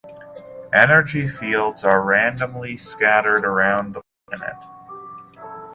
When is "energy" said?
0.73-1.27